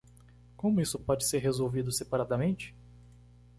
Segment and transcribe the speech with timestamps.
[0.57, 2.75] Como isso pode ser resolvido separadamente?